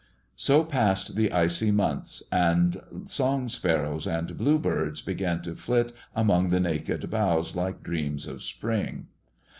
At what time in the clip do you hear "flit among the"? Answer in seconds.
5.53-6.59